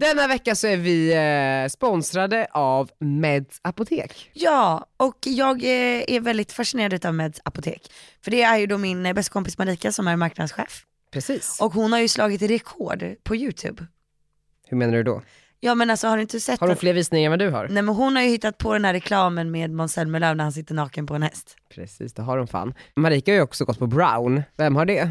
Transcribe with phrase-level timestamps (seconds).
[0.00, 4.30] Denna vecka så är vi eh, sponsrade av Meds apotek.
[4.32, 7.92] Ja, och jag eh, är väldigt fascinerad av Meds apotek.
[8.24, 10.84] För det är ju då min eh, bästa kompis Marika som är marknadschef.
[11.12, 11.58] Precis.
[11.60, 13.86] Och hon har ju slagit rekord på YouTube.
[14.68, 15.22] Hur menar du då?
[15.60, 17.50] Ja men alltså har du inte sett Har hon att, fler visningar än vad du
[17.50, 17.68] har?
[17.68, 20.52] Nej men hon har ju hittat på den här reklamen med Måns Zelmerlöw när han
[20.52, 21.56] sitter naken på en häst.
[21.74, 22.74] Precis, det har hon fan.
[22.96, 24.42] Marika har ju också gått på Brown.
[24.56, 25.10] Vem har det?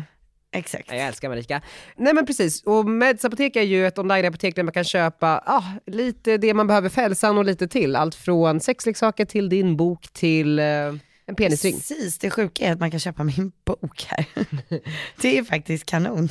[0.51, 0.85] Exakt.
[0.87, 1.61] Ja, Jag älskar Marika.
[1.95, 5.63] Nej men precis, och Meds apotek är ju ett online-apotek där man kan köpa ah,
[5.85, 7.95] lite det man behöver för hälsan och lite till.
[7.95, 10.65] Allt från sexleksaker till din bok till eh,
[11.29, 11.75] en penisring.
[11.75, 14.25] Precis, det sjuka är att man kan köpa min bok här.
[15.21, 16.29] det är faktiskt kanon.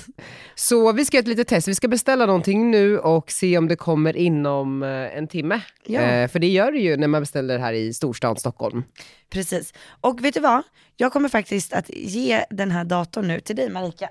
[0.54, 3.68] Så vi ska göra ett litet test, vi ska beställa någonting nu och se om
[3.68, 5.60] det kommer inom eh, en timme.
[5.86, 6.00] Ja.
[6.00, 8.84] Eh, för det gör det ju när man beställer här i storstan Stockholm.
[9.30, 9.74] Precis.
[10.00, 10.62] Och vet du vad?
[10.96, 14.08] Jag kommer faktiskt att ge den här datorn nu till dig Marika.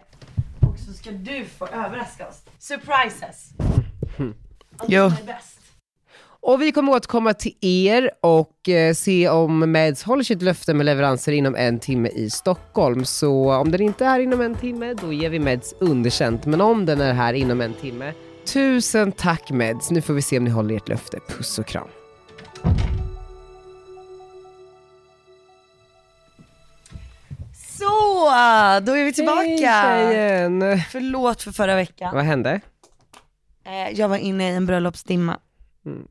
[0.61, 2.41] Och så ska du få överraska oss.
[2.59, 3.49] Surprises.
[4.87, 5.03] Jo.
[5.03, 5.56] Allt som är bäst.
[6.47, 10.85] Och vi kommer återkomma till er och eh, se om Meds håller sitt löfte med
[10.85, 13.05] leveranser inom en timme i Stockholm.
[13.05, 16.45] Så om den inte är inom en timme, då ger vi Meds underkänt.
[16.45, 18.13] Men om den är här inom en timme,
[18.45, 19.91] tusen tack Meds.
[19.91, 21.19] Nu får vi se om ni håller ert löfte.
[21.27, 21.87] Puss och kram.
[27.77, 27.85] Så,
[28.81, 29.41] då är vi tillbaka.
[29.41, 30.81] Hej tjejen!
[30.91, 32.15] Förlåt för förra veckan.
[32.15, 32.61] Vad hände?
[33.65, 35.39] Eh, jag var inne i en bröllopsdimma.
[35.85, 36.07] Mm.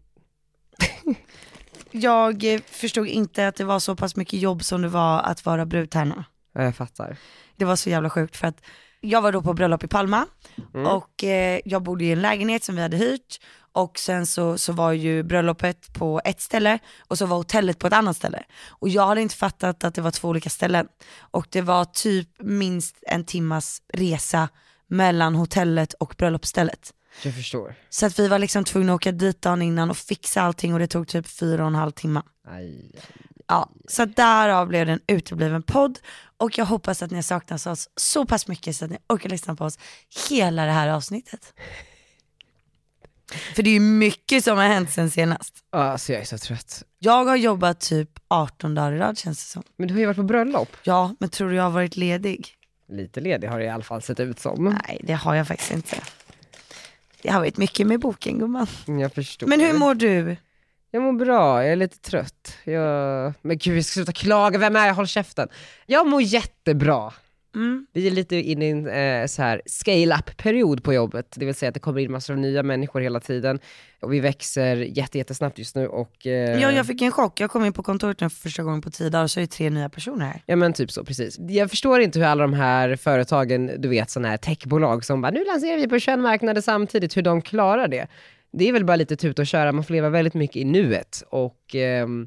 [1.91, 5.67] Jag förstod inte att det var så pass mycket jobb som det var att vara
[5.67, 6.25] brudtärna.
[6.55, 7.17] Ja, Jag fattar.
[7.57, 8.61] Det var så jävla sjukt för att
[9.01, 10.27] jag var då på bröllop i Palma
[10.75, 10.87] Mm.
[10.87, 13.41] och eh, jag bodde i en lägenhet som vi hade hyrt
[13.73, 17.87] och sen så, så var ju bröllopet på ett ställe och så var hotellet på
[17.87, 18.43] ett annat ställe.
[18.69, 20.87] Och jag hade inte fattat att det var två olika ställen.
[21.19, 24.49] Och det var typ minst en timmas resa
[24.87, 26.93] mellan hotellet och bröllopsstället.
[27.23, 27.75] Jag förstår.
[27.89, 30.79] Så att vi var liksom tvungna att åka dit dagen innan och fixa allting och
[30.79, 32.23] det tog typ fyra och en halv timme.
[32.49, 32.93] Aj.
[33.49, 35.99] Ja, så att därav blev det en utebliven podd
[36.37, 39.29] och jag hoppas att ni har saknat oss så pass mycket så att ni orkar
[39.29, 39.79] lyssna på oss
[40.29, 41.55] hela det här avsnittet.
[43.55, 45.55] För det är ju mycket som har hänt sen senast.
[45.73, 46.83] Ja, Alltså jag är så trött.
[46.99, 49.63] Jag har jobbat typ 18 dagar i rad känns det som.
[49.77, 50.77] Men du har ju varit på bröllop.
[50.83, 52.49] Ja, men tror du jag har varit ledig?
[52.89, 54.65] Lite ledig har det i alla fall sett ut som.
[54.87, 55.97] Nej, det har jag faktiskt inte.
[57.23, 58.67] Det har varit mycket med boken gumman.
[58.87, 59.47] Jag förstår.
[59.47, 60.37] Men hur mår du?
[60.91, 62.57] Jag mår bra, jag är lite trött.
[62.65, 63.33] Jag...
[63.43, 64.95] Men gud, jag ska sluta klaga, vem är jag?
[64.95, 65.49] Håll käften.
[65.87, 67.13] Jag mår jättebra.
[67.57, 67.87] Mm.
[67.93, 71.69] Vi är lite inne i en eh, så här scale-up-period på jobbet, det vill säga
[71.69, 73.59] att det kommer in massor av nya människor hela tiden.
[74.01, 76.27] Och vi växer jätte, jättesnabbt just nu och...
[76.27, 77.41] Eh, Ja, jag fick en chock.
[77.41, 79.43] Jag kom in på kontoret nu för första gången på tio dagar och så är
[79.43, 80.43] det tre nya personer här.
[80.47, 81.39] Ja men typ så, precis.
[81.39, 85.31] Jag förstår inte hur alla de här företagen, du vet sådana här techbolag som bara,
[85.31, 88.07] nu lanserar vi på 21 marknader samtidigt, hur de klarar det.
[88.53, 91.23] Det är väl bara lite tuta och köra, man får leva väldigt mycket i nuet.
[91.29, 92.27] Och ehm,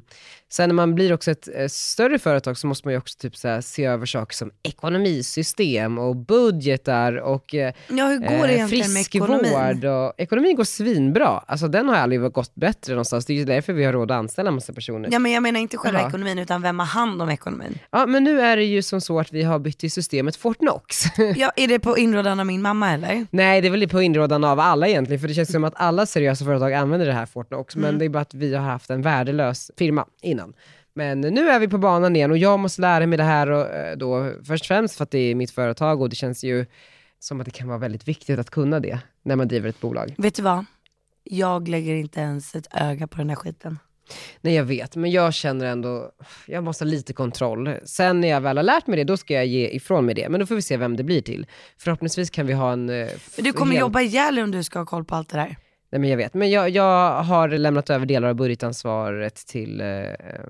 [0.52, 3.36] sen när man blir också ett eh, större företag så måste man ju också typ
[3.36, 8.68] så se över saker som ekonomisystem och budgetar och eh, Ja, hur går det ekonomin?
[8.68, 9.84] friskvård.
[9.84, 11.44] Och, ekonomin går svinbra.
[11.46, 13.26] Alltså den har aldrig gått bättre någonstans.
[13.26, 15.08] Det är ju därför vi har råd att anställa en massa personer.
[15.12, 16.08] Ja men jag menar inte själva Jaha.
[16.08, 17.78] ekonomin utan vem har hand om ekonomin?
[17.90, 21.04] Ja, men nu är det ju som så att vi har bytt till systemet Fortnox.
[21.36, 23.26] Ja, är det på inrådan av min mamma eller?
[23.30, 26.06] Nej, det är väl på inrådan av alla egentligen, för det känns som att alla
[26.06, 29.02] seriösa företag använder det här Fortnox, men det är bara att vi har haft en
[29.02, 30.39] värdelös firma innan.
[30.94, 33.66] Men nu är vi på banan igen och jag måste lära mig det här och,
[33.74, 36.66] eh, då, först och främst för att det är mitt företag och det känns ju
[37.18, 40.14] som att det kan vara väldigt viktigt att kunna det när man driver ett bolag.
[40.18, 40.64] Vet du vad?
[41.24, 43.78] Jag lägger inte ens ett öga på den här skiten.
[44.40, 46.10] Nej jag vet, men jag känner ändå,
[46.46, 47.74] jag måste ha lite kontroll.
[47.84, 50.28] Sen när jag väl har lärt mig det, då ska jag ge ifrån mig det.
[50.28, 51.46] Men då får vi se vem det blir till.
[51.78, 52.90] Förhoppningsvis kan vi ha en...
[52.90, 55.36] eh, För du kommer hel- jobba ihjäl om du ska ha koll på allt det
[55.36, 55.56] där.
[55.92, 59.86] Nej men jag vet, men jag, jag har lämnat över delar av budgetansvaret till eh,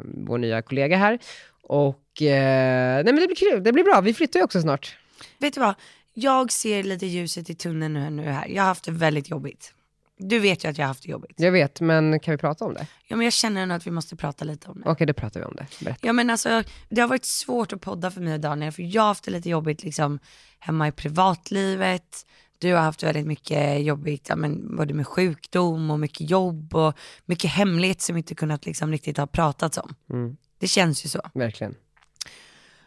[0.05, 1.19] vår nya kollega här.
[1.63, 4.01] Och eh, nej men det blir kul, det blir bra.
[4.01, 4.97] Vi flyttar ju också snart.
[5.39, 5.75] Vet du vad?
[6.15, 8.49] Jag ser lite ljuset i tunneln nu, nu här.
[8.49, 9.75] Jag har haft det väldigt jobbigt.
[10.23, 11.33] Du vet ju att jag har haft det jobbigt.
[11.37, 12.87] Jag vet, men kan vi prata om det?
[13.09, 14.91] Ja men jag känner ändå att vi måste prata lite om det.
[14.91, 15.67] Okej, då pratar vi om det.
[15.85, 16.07] Berätta.
[16.07, 19.03] Ja men alltså, det har varit svårt att podda för mig och Daniel, för jag
[19.03, 20.19] har haft det lite jobbigt liksom
[20.59, 22.27] hemma i privatlivet.
[22.61, 26.99] Du har haft väldigt mycket jobbigt, ja, men, både med sjukdom och mycket jobb och
[27.25, 29.95] mycket hemlighet som inte kunnat liksom riktigt ha pratats om.
[30.11, 30.37] Mm.
[30.59, 31.21] Det känns ju så.
[31.35, 31.75] Verkligen.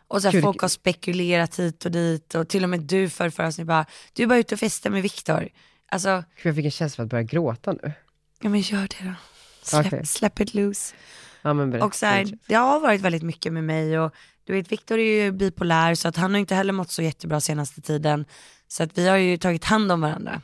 [0.07, 3.29] Och så här, folk har spekulerat hit och dit och till och med du för
[3.29, 5.49] förra avsnittet bara, du är bara ute och festar med Viktor.
[5.89, 7.91] Alltså, Gud, jag fick en känsla för att börja gråta nu.
[8.41, 9.13] ja men gör det då.
[9.61, 10.05] Släpp, Okej.
[10.05, 10.95] släpp it loose.
[11.41, 11.81] Ja, men.
[11.81, 15.23] Och så här, det har varit väldigt mycket med mig och du vet Viktor är
[15.23, 18.25] ju bipolär så att han har inte heller mått så jättebra senaste tiden.
[18.67, 20.41] Så att vi har ju tagit hand om varandra.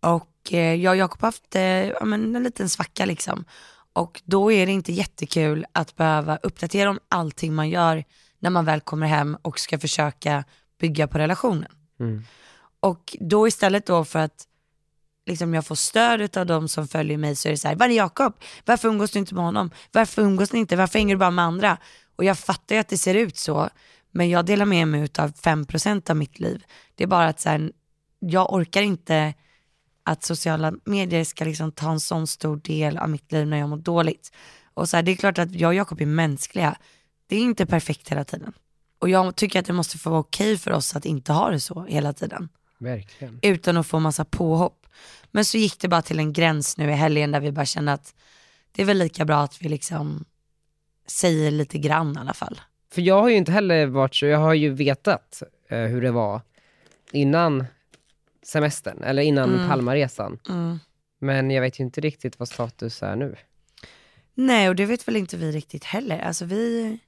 [0.00, 3.44] Och eh, jag och Jakob har haft eh, ja, men en liten svacka liksom.
[3.92, 8.04] Och då är det inte jättekul att behöva uppdatera om allting man gör
[8.38, 10.44] när man väl kommer hem och ska försöka
[10.80, 11.72] bygga på relationen.
[12.00, 12.24] Mm.
[12.80, 14.46] Och då istället då för att
[15.26, 17.86] liksom jag får stöd av de som följer mig så är det så här, var
[17.86, 18.34] är Jakob?
[18.64, 19.70] Varför umgås du inte med honom?
[19.92, 20.76] Varför umgås ni inte?
[20.76, 21.78] Varför hänger du bara med andra?
[22.16, 23.70] Och jag fattar ju att det ser ut så,
[24.12, 26.64] men jag delar med mig av 5% av mitt liv.
[26.94, 27.72] Det är bara att så här,
[28.18, 29.34] jag orkar inte
[30.04, 33.68] att sociala medier ska liksom ta en sån stor del av mitt liv när jag
[33.68, 34.32] mår dåligt.
[34.74, 36.76] Och så här, det är klart att jag och Jakob är mänskliga.
[37.26, 38.52] Det är inte perfekt hela tiden.
[38.98, 41.60] Och jag tycker att det måste få vara okej för oss att inte ha det
[41.60, 42.48] så hela tiden.
[42.78, 43.38] Verkligen.
[43.42, 44.86] Utan att få massa påhopp.
[45.30, 47.92] Men så gick det bara till en gräns nu i helgen där vi bara kände
[47.92, 48.14] att
[48.72, 50.24] det är väl lika bra att vi liksom
[51.06, 52.60] säger lite grann i alla fall.
[52.92, 56.10] För jag har ju inte heller varit så, jag har ju vetat eh, hur det
[56.10, 56.40] var
[57.12, 57.64] innan
[58.42, 59.68] semestern, eller innan Mm.
[59.68, 60.38] Palmaresan.
[60.48, 60.78] Mm.
[61.18, 63.36] Men jag vet ju inte riktigt vad status är nu.
[64.34, 66.18] Nej och det vet väl inte vi riktigt heller.
[66.18, 66.98] Alltså vi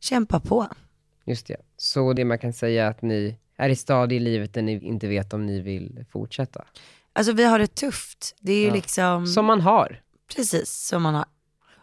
[0.00, 0.66] kämpar på.
[1.24, 1.56] Just det.
[1.76, 4.72] Så det man kan säga är att ni är i stadie i livet där ni
[4.84, 6.64] inte vet om ni vill fortsätta.
[7.12, 8.36] Alltså vi har det tufft.
[8.40, 8.74] Det är ju Ja.
[8.74, 10.00] liksom Som man har.
[10.36, 11.24] precis som man har.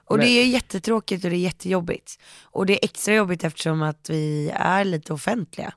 [0.06, 2.20] Och Men- det är jättetråkigt och det är jättejobbigt.
[2.44, 5.74] Och det är extra jobbigt eftersom att vi är lite offentliga.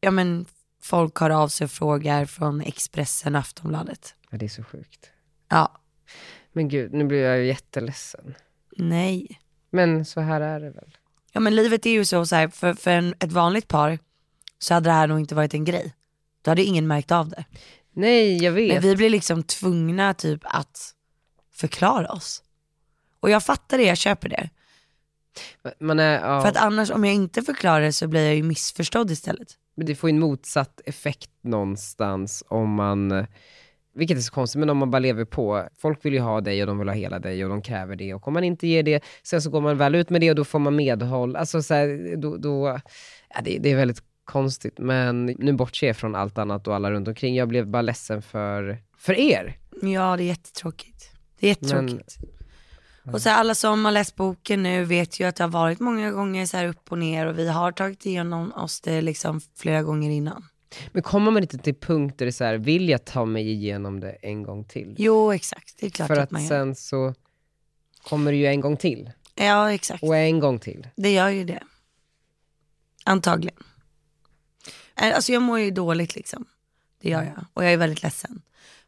[0.00, 0.46] Ja men
[0.82, 4.14] folk hör av sig och frågar från Expressen och Aftonbladet.
[4.30, 5.10] Ja, det är så sjukt.
[5.48, 5.80] Ja,
[6.52, 8.34] Men gud, nu blir jag ju jätteledsen.
[8.76, 9.40] nej.
[9.70, 10.96] Men så här är det väl.
[11.32, 13.98] Ja men livet är ju så, så här, för, för en, ett vanligt par
[14.58, 15.94] så hade det här nog inte varit en grej.
[16.42, 17.44] Då hade ingen märkt av det.
[17.92, 18.72] Nej, jag vet.
[18.72, 20.94] Men vi blir liksom tvungna typ att
[21.52, 22.42] förklara oss.
[23.20, 24.50] Och jag fattar det, jag köper det.
[25.80, 28.42] Man är, ja, För att annars om jag inte förklarar det så blir jag ju
[28.42, 29.48] missförstådd istället.
[29.74, 33.26] men det får ju en motsatt effekt någonstans om man,
[33.94, 35.68] vilket är så konstigt, men om man bara lever på.
[35.78, 38.14] Folk vill ju ha dig och de vill ha hela dig och de kräver det.
[38.14, 40.36] Och om man inte ger det, sen så går man väl ut med det och
[40.36, 41.36] då får man medhåll.
[41.36, 42.80] Alltså så här, då, då
[43.34, 44.78] ja, det, det är väldigt konstigt.
[44.78, 47.34] Men nu bortser jag från allt annat och alla runt omkring.
[47.34, 49.58] Jag blev bara ledsen för, för er.
[49.82, 51.10] Ja det är jättetråkigt.
[51.40, 52.18] Det är jättetråkigt.
[53.12, 55.80] Och så här, alla som har läst boken nu vet ju att det har varit
[55.80, 59.40] många gånger så här upp och ner och vi har tagit igenom oss det liksom
[59.56, 60.48] flera gånger innan.
[60.92, 63.50] Men kommer man inte till punkt där det är så här, vill jag ta mig
[63.50, 64.94] igenom det en gång till?
[64.98, 66.48] Jo exakt, det är klart För att, att man gör.
[66.48, 67.14] sen så
[68.08, 69.10] kommer det ju en gång till.
[69.34, 70.88] Ja exakt, Och en gång till.
[70.96, 71.62] det gör ju det.
[73.04, 73.62] Antagligen.
[74.94, 76.44] Alltså jag mår ju dåligt liksom.
[77.02, 77.44] Det gör jag.
[77.52, 78.42] Och jag är väldigt ledsen.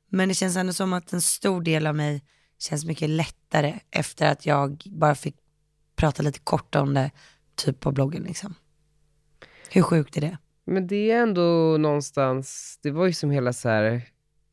[0.08, 2.22] Men det känns ändå som att en stor del av mig
[2.58, 5.36] känns mycket lättare efter att jag bara fick
[5.96, 7.10] prata lite kort om det,
[7.54, 8.54] typ på bloggen liksom.
[9.70, 10.38] Hur sjukt är det?
[10.64, 14.02] Men det är ändå någonstans, det var ju som hela så här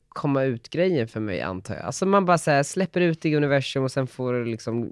[0.10, 1.86] komma ut-grejen för mig antar jag.
[1.86, 4.92] Alltså man bara så här, släpper ut det i universum och sen får det liksom,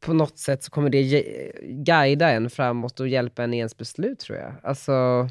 [0.00, 1.22] på något sätt så kommer det
[1.62, 4.52] guida en framåt och hjälpa en i ens beslut tror jag.
[4.62, 5.28] Alltså,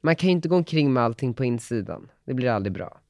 [0.00, 2.10] man kan ju inte gå omkring med allting på insidan.
[2.24, 3.00] Det blir aldrig bra.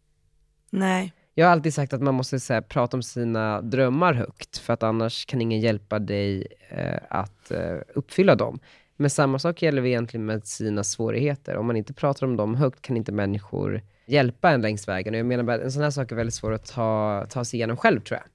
[0.70, 1.12] Nej.
[1.34, 4.72] Jag har alltid sagt att man måste så här, prata om sina drömmar högt, för
[4.72, 8.58] att annars kan ingen hjälpa dig eh, att eh, uppfylla dem.
[8.96, 11.56] Men samma sak gäller egentligen med sina svårigheter.
[11.56, 15.14] Om man inte pratar om dem högt kan inte människor hjälpa en längs vägen.
[15.14, 17.58] Och jag menar bara, en sån här sak är väldigt svår att ta, ta sig
[17.58, 18.28] igenom själv tror jag.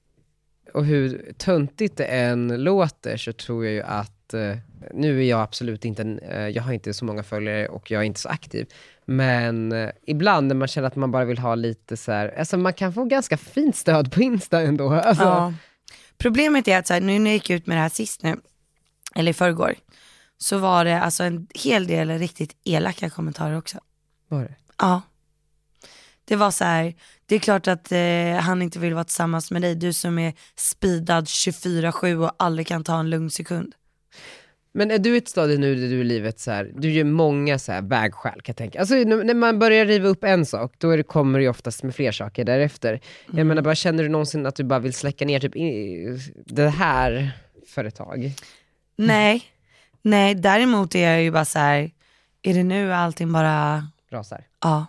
[0.74, 4.56] Och hur töntigt det än låter så tror jag ju att, eh,
[4.94, 8.00] nu är jag absolut inte, en, eh, jag har inte så många följare och jag
[8.00, 8.66] är inte så aktiv.
[9.04, 12.56] Men eh, ibland när man känner att man bara vill ha lite så här, alltså
[12.56, 14.90] man kan få ganska fint stöd på Insta ändå.
[15.04, 15.54] Alltså, Ja.
[16.18, 18.36] Problemet är att så här, nu när jag gick ut med det här sist nu,
[19.14, 19.74] eller i förrgår,
[20.38, 23.78] så var det alltså en hel del riktigt elaka kommentarer också.
[24.28, 24.54] Var det?
[24.78, 25.02] Ja.
[26.24, 26.94] Det var så här,
[27.26, 30.34] det är klart att eh, han inte vill vara tillsammans med dig, du som är
[30.56, 33.74] speedad 24-7 och aldrig kan ta en lugn sekund.
[34.72, 37.04] Men är du i ett stadie nu där du i livet så här, du gör
[37.04, 38.80] många så här vägskäl kan jag tänka.
[38.80, 41.94] Alltså när man börjar riva upp en sak, då är det, kommer det oftast med
[41.94, 43.00] fler saker därefter.
[43.32, 45.52] Jag menar bara, känner du någonsin att du bara vill släcka ner typ
[46.46, 47.30] det här
[47.66, 48.32] företag?
[48.96, 49.42] Nej,
[50.02, 51.90] nej däremot är jag ju bara så här,
[52.42, 54.44] är det nu allting bara, Rasar.
[54.60, 54.86] ja.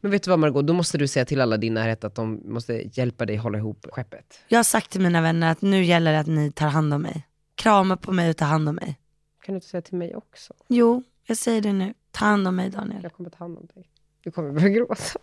[0.00, 2.42] Men vet du vad Margot, då måste du säga till alla din närhet att de
[2.44, 4.24] måste hjälpa dig hålla ihop skeppet.
[4.48, 7.02] Jag har sagt till mina vänner att nu gäller det att ni tar hand om
[7.02, 7.26] mig.
[7.54, 8.98] Krama på mig och ta hand om mig.
[9.44, 10.54] Kan du inte säga till mig också?
[10.68, 11.94] Jo, jag säger det nu.
[12.10, 13.02] Ta hand om mig Daniel.
[13.02, 13.90] Jag kommer ta hand om dig.
[14.20, 15.18] Du kommer börja gråta.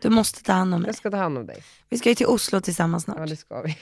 [0.00, 0.88] Du måste ta hand om mig.
[0.88, 1.62] Jag ska ta hand om dig.
[1.88, 3.28] Vi ska ju till Oslo tillsammans Ja, snart.
[3.28, 3.76] det ska vi.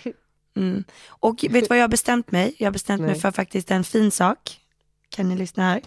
[0.57, 0.85] Mm.
[1.09, 2.55] Och vet du vad jag har bestämt mig?
[2.59, 3.21] Jag har bestämt mig Nej.
[3.21, 4.61] för faktiskt en fin sak.
[5.09, 5.81] Kan ni lyssna här?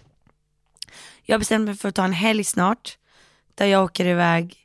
[1.24, 2.98] Jag har bestämt mig för att ta en helg snart.
[3.56, 4.58] Där jag åker iväg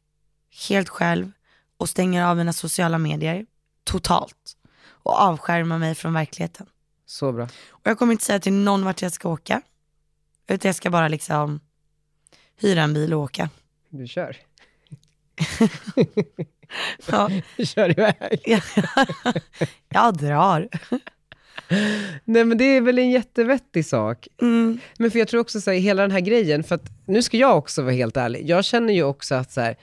[0.69, 1.33] helt själv
[1.77, 3.47] och stänger av mina sociala medier
[3.85, 6.67] totalt och avskärmar mig från verkligheten.
[7.11, 7.45] Så bra.
[7.71, 9.63] Och jag kommer inte säga till någon vart jag ska åka,
[10.49, 11.61] utan jag ska bara liksom
[12.57, 13.51] hyra en bil och åka.
[13.89, 14.37] Du kör.
[17.07, 18.41] Ja, Du kör iväg.
[18.45, 18.63] jag,
[19.89, 20.69] jag drar.
[22.25, 24.29] Nej men det är väl en jättevettig sak.
[24.43, 24.79] Mm.
[24.99, 27.37] Men för jag tror också så här, hela den här grejen, för att nu ska
[27.37, 28.49] jag också vara helt ärlig.
[28.51, 29.77] Jag känner ju också att så här,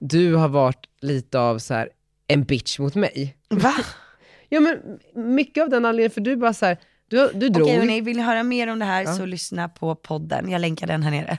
[0.00, 1.90] du har varit lite av så här,
[2.26, 3.36] en bitch mot mig.
[3.48, 3.74] Va?
[4.48, 4.78] Ja men
[5.34, 6.76] mycket av den anledningen, för du bara så här,
[7.08, 7.66] du, du drog.
[7.66, 9.12] Okej hörni, vill ni höra mer om det här Ja.
[9.14, 10.50] så lyssna på podden.
[10.50, 11.38] Jag länkar den här nere.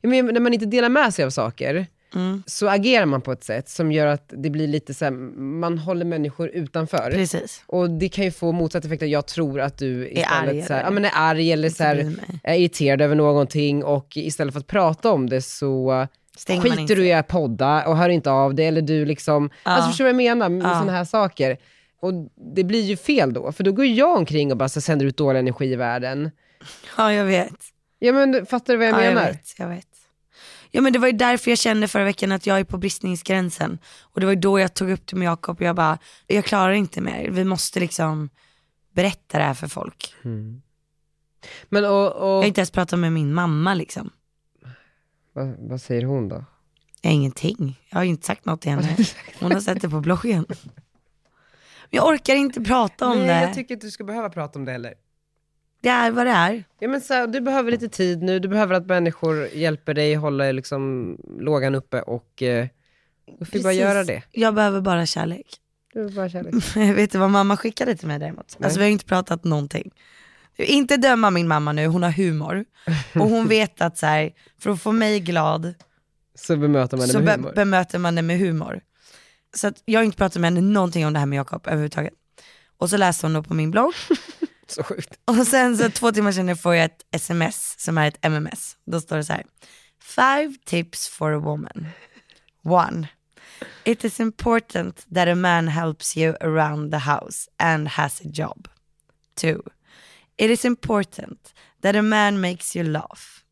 [0.00, 1.86] Ja, men när man inte delar med sig av saker,
[2.16, 2.42] Mm.
[2.46, 5.12] så agerar man på ett sätt som gör att det blir lite så här,
[5.60, 7.10] man håller människor utanför.
[7.10, 7.62] Precis.
[7.66, 10.82] Och det kan ju få motsatt effekt, jag tror att du istället arg, så här,
[10.82, 12.12] ja, men är arg eller så här,
[12.44, 17.06] är irriterad över någonting och istället för att prata om det så Stänger skiter du
[17.06, 19.70] i att podda och hör inte av det eller du liksom, Ja.
[19.70, 20.72] alltså förstår du vad jag menar med Ja.
[20.74, 21.56] sådana här saker?
[22.04, 25.06] Och det blir ju fel då, för då går jag omkring och bara så sänder
[25.06, 26.30] ut dålig energi i världen.
[26.96, 27.54] Ja jag vet.
[27.98, 29.22] Ja men fattar du vad jag ja, menar?
[29.22, 29.88] Jag vet, jag vet.
[30.70, 33.78] Ja men det var ju därför jag kände förra veckan att jag är på bristningsgränsen.
[34.00, 36.44] Och det var ju då jag tog upp det med Jakob och jag bara, jag
[36.44, 37.30] klarar inte mer.
[37.30, 38.30] Vi måste liksom
[38.92, 40.14] berätta det här för folk.
[41.68, 44.10] Men och, Jag och har inte ens pratat med min mamma liksom.
[45.32, 46.44] vad, vad säger hon då?
[47.02, 47.80] Jag ingenting.
[47.90, 48.96] Jag har inte sagt något till henne.
[49.40, 50.46] Hon har sett det på bloggen.
[51.90, 53.40] Jag orkar inte prata om Nej, det.
[53.40, 54.94] jag tycker inte du ska behöva prata om det heller.
[55.80, 56.64] Det är vad det är.
[56.78, 60.52] Ja, men så du behöver lite tid nu, du behöver att människor hjälper dig hålla
[60.52, 62.66] liksom, lågan uppe och eh,
[63.38, 64.22] du får bara göra det.
[64.32, 65.46] Jag behöver bara kärlek.
[65.92, 66.54] Du är bara kärlek.
[66.96, 68.56] Vet du vad mamma skickade till mig däremot?
[68.58, 68.64] Nej.
[68.66, 69.90] Alltså vi har inte pratat någonting.
[70.56, 72.64] Inte döma min mamma nu, hon har humor.
[73.14, 75.74] Och hon vet att så här, för att få mig glad
[76.34, 77.52] Så bemöter man det så med be- humor.
[77.54, 78.80] bemöter man det med humor.
[79.54, 82.14] Så att jag har inte pratat med henne någonting om det här med Jakob överhuvudtaget.
[82.78, 83.94] Och så läste hon då på min blogg.
[84.66, 85.18] så sjukt.
[85.24, 88.76] Och sen så två timmar senare får jag ett sms som är ett MMS.
[88.86, 89.44] Då står det så här.
[90.02, 91.88] Five tips for a woman.
[92.62, 93.08] One.
[93.84, 98.68] It is important that a man helps you around the house and has a job.
[99.34, 99.62] Two.
[100.36, 103.44] It is important that a man makes you laugh.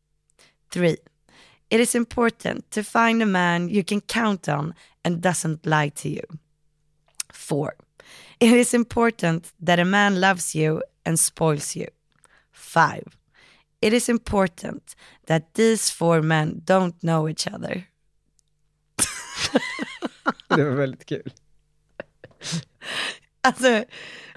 [0.73, 0.97] Three.
[1.73, 6.09] It is important to find a man you can count on and doesn't lie to
[6.09, 6.21] you.
[7.31, 7.73] Four.
[8.39, 11.87] It is important that a man loves you and spoils you.
[12.51, 13.17] Five.
[13.81, 17.87] It is important that these four men don't know each other.
[20.49, 21.33] Det var väldigt kul.
[23.41, 23.85] Alltså,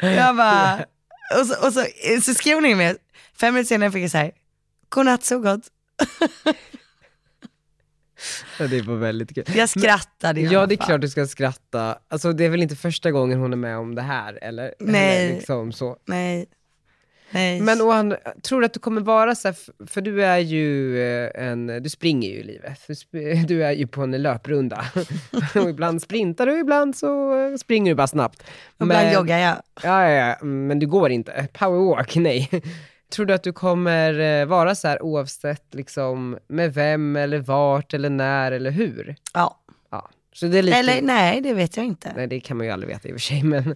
[0.01, 0.85] jag bara,
[1.41, 1.87] och så, och så,
[2.23, 2.97] så skrev hon in med,
[3.41, 4.33] fem minuter senare fick jag säga,
[4.89, 5.71] godnatt så gott.
[8.59, 9.45] Ja, det var väldigt kul.
[9.57, 10.87] Jag skrattade i Ja, alla det är fall.
[10.87, 11.99] klart du ska skratta.
[12.09, 14.75] Alltså det är väl inte första gången hon är med om det här, eller?
[14.81, 15.25] Nej.
[15.27, 15.97] Eller liksom så.
[16.07, 16.47] Nej.
[17.31, 17.61] Nej.
[17.61, 20.99] Men och han, tror du att du kommer vara så här, för du är ju
[21.03, 22.81] eh, en, du springer ju i livet.
[23.49, 24.85] Du är ju på en löprunda.
[25.55, 28.43] och ibland sprintar du, ibland så eh, springer du bara snabbt.
[28.83, 29.57] Ibland joggar jag.
[29.83, 31.49] Ja, ja, ja, men du går inte.
[31.53, 32.51] Powerwalk, nej.
[33.13, 37.95] Tror du att du kommer eh, vara så här oavsett liksom, med vem, eller vart,
[37.95, 39.17] eller när, eller hur?
[39.35, 39.61] Ja.
[39.91, 40.11] Ja.
[40.33, 40.79] Så det är lite...
[40.79, 42.13] Eller nej, det vet jag inte.
[42.17, 43.75] Nej, det kan man ju aldrig veta i och för sig, men,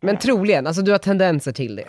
[0.00, 0.66] men troligen.
[0.66, 1.88] Alltså du har tendenser till det.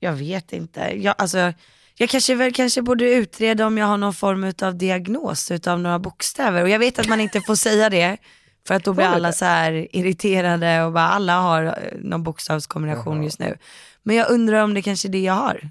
[0.00, 0.80] Jag vet inte.
[0.96, 1.52] Jag, alltså,
[1.96, 5.98] jag kanske väl kanske borde utreda om jag har någon form av diagnos utav några
[5.98, 6.62] bokstäver.
[6.62, 8.16] Och jag vet att man inte får säga det.
[8.66, 13.16] För att då blir alla så här irriterade och bara alla har eh, någon bokstavskombination
[13.16, 13.24] Jaha.
[13.24, 13.56] just nu.
[14.06, 15.70] Men jag undrar om det kanske är det jag har.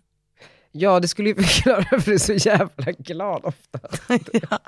[0.71, 3.79] Ja, det skulle ju förklara varför du är så jävla glad ofta.
[4.49, 4.59] ja.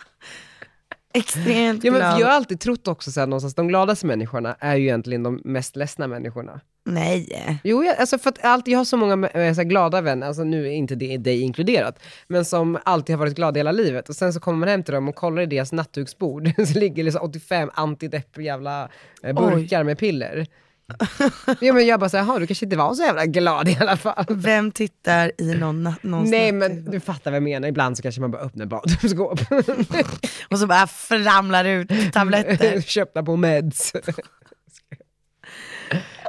[1.14, 2.14] Extremt Ja, men glad.
[2.14, 5.24] för jag har alltid trott också så här, någonstans, de gladaste människorna är ju egentligen
[5.24, 6.60] de mest ledsna människorna.
[6.86, 7.60] Nej.
[7.64, 10.28] Jo, jag, alltså för att alltid, jag har så många eh, så här, glada vänner,
[10.28, 14.10] alltså nu är inte det dig inkluderat, men som alltid har varit glada hela livet.
[14.10, 17.12] Och sen så kommer man hem till dem och kollar i deras nattduksbord, så ligger
[17.12, 18.90] så 85 antidepp jävla
[19.24, 20.46] eh, burkar med piller.
[21.62, 24.26] Ja, men jag bara såhär, du kanske inte var så jävla glad i alla fall.
[24.30, 27.98] Vem tittar i någon, na- någons Nej natt- men du fattar vad jag menar, ibland
[27.98, 29.40] så kanske man bara öppnar badrumsskåp.
[30.50, 32.82] Och så bara framlar ut tabletter.
[32.88, 33.94] Köpta på meds.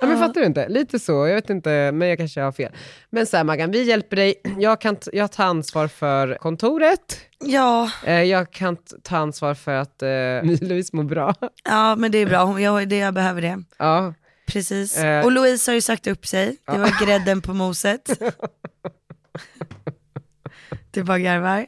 [0.01, 0.69] Ja, men fattar du inte?
[0.69, 2.73] Lite så, jag vet inte, men jag kanske har fel.
[3.11, 4.35] Men så här Maggan, vi hjälper dig.
[4.59, 7.21] Jag, kan jag tar ansvar för kontoret.
[7.39, 10.09] Ja, Eh, jag kan ta ansvar för att eh,
[10.61, 11.35] Louise mår bra.
[11.65, 12.61] ja men det är bra.
[12.61, 13.63] Jag, det, jag behöver det.
[13.79, 14.15] Ja.
[14.47, 14.97] Precis.
[14.97, 15.25] Eh.
[15.25, 16.57] Och Louise har ju sagt upp sig.
[16.67, 18.11] Det var grädden på moset.
[20.91, 21.67] Du bara garvar.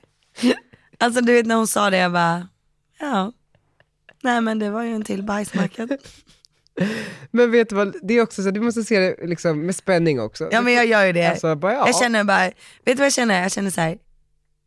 [0.99, 2.49] Alltså du vet när hon sa det, jag bara,
[3.01, 3.33] ja.
[4.23, 5.89] Nej men det var ju en till bajsmacka.
[7.31, 10.21] Men vet du vad, det är också så, du måste se det liksom med spänning
[10.21, 10.49] också.
[10.53, 11.27] Ja men jag gör ju det.
[11.27, 11.87] Alltså, bara, ja.
[11.87, 12.55] Jag känner bara, vet
[12.85, 13.43] du vad jag känner?
[13.43, 13.99] Jag känner så här,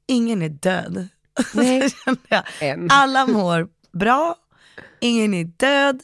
[0.08, 1.08] ingen är död.
[1.54, 1.90] Nej.
[2.60, 2.88] Jag.
[2.90, 4.36] Alla mår bra,
[5.00, 6.04] ingen är död.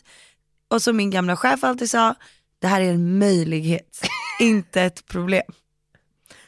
[0.68, 2.16] Och som min gamla chef alltid sa,
[2.62, 4.02] det här är en möjlighet,
[4.40, 5.44] inte ett problem.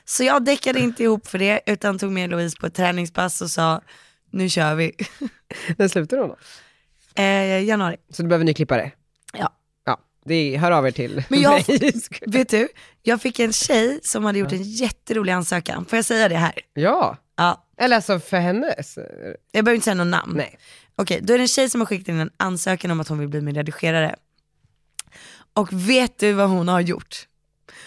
[0.05, 3.51] Så jag däckade inte ihop för det, utan tog med Louise på ett träningspass och
[3.51, 3.81] sa,
[4.31, 4.91] nu kör vi.
[5.77, 6.37] När slutar hon då?
[7.21, 7.97] Eh, januari.
[8.09, 8.91] Så du behöver ny klippare?
[9.33, 9.53] Ja.
[9.85, 11.93] Ja, det hör av er till Men jag- mig.
[12.27, 12.67] Vet du,
[13.03, 15.85] jag fick en tjej som hade gjort en jätterolig ansökan.
[15.85, 16.53] Får jag säga det här?
[16.73, 18.97] Ja, Ja, eller alltså för hennes.
[19.51, 20.33] jag behöver inte säga något namn.
[20.37, 20.57] Nej.
[21.01, 23.19] Okej, då är det en tjej som har skickat in en ansökan om att hon
[23.19, 24.15] vill bli min redigerare.
[25.53, 27.27] Och vet du vad hon har gjort?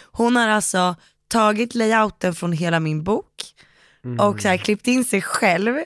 [0.02, 0.97] Hon har alltså
[1.28, 3.54] tagit layouten från hela min bok
[4.21, 5.76] och så här, klippt in sig själv.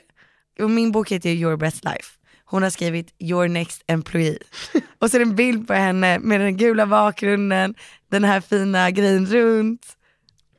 [0.59, 2.17] Och min bok heter Your Best Life.
[2.45, 4.37] Hon har skrivit Your Next Employee.
[4.99, 7.75] Och så är det en bild på henne med den gula bakgrunden,
[8.11, 9.97] den här fina grejen runt.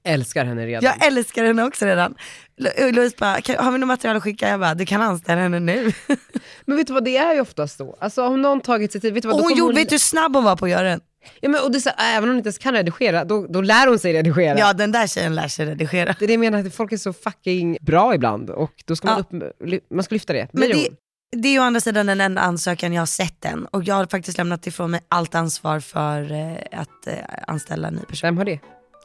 [0.04, 0.84] Älskar henne redan.
[0.84, 2.14] Jag älskar henne också redan.
[2.58, 4.48] Lo- Louise bara, "Kan- har vi något material att skicka?
[4.48, 5.92] Jag bara, du kan anställa henne nu.
[6.64, 7.96] Men vet du vad, det är ju oftast så.
[8.00, 9.98] Alltså om någon tagit sig tid, vet du vad, Och hon gjorde, vet du hur
[9.98, 11.00] snabb hon var på att göra den?
[11.40, 13.86] Ja, men, och det så, även om hon inte ens kan redigera, då, då lär
[13.86, 14.58] hon sig redigera.
[14.58, 16.14] Ja den där tjejen lär sig redigera.
[16.18, 19.08] Det är det jag menar, att folk är så fucking bra ibland och då ska
[19.08, 19.32] man, upp,
[19.64, 20.48] ly- man ska lyfta det.
[20.52, 20.96] Men det, hon?
[21.42, 23.66] det är ju å andra sidan den enda ansökan jag har sett än.
[23.66, 27.14] Och jag har faktiskt lämnat ifrån mig allt ansvar för eh, att eh,
[27.46, 28.26] anställa en ny person.
[28.26, 28.60] Vem har det?